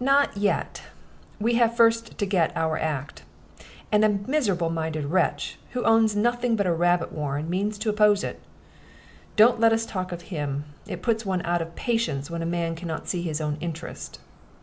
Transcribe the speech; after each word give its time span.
"Not 0.00 0.36
yet. 0.36 0.82
We 1.40 1.54
have 1.54 1.74
first 1.74 2.18
to 2.18 2.26
get 2.26 2.54
our 2.54 2.78
Act; 2.78 3.22
and 3.90 4.04
a 4.04 4.10
miserable 4.10 4.68
minded 4.68 5.06
wretch, 5.06 5.58
who 5.70 5.82
owns 5.84 6.14
nothing 6.14 6.56
but 6.56 6.66
a 6.66 6.72
rabbit 6.74 7.10
warren, 7.10 7.48
means 7.48 7.78
to 7.78 7.88
oppose 7.88 8.22
it. 8.22 8.40
Don't 9.34 9.60
let 9.60 9.72
us 9.72 9.86
talk 9.86 10.12
of 10.12 10.28
him. 10.28 10.64
It 10.86 11.00
puts 11.00 11.24
one 11.24 11.40
out 11.46 11.62
of 11.62 11.74
patience 11.74 12.30
when 12.30 12.42
a 12.42 12.44
man 12.44 12.74
can 12.74 12.86
not 12.88 13.08
see 13.08 13.22
his 13.22 13.40
own 13.40 13.56
interest. 13.62 14.18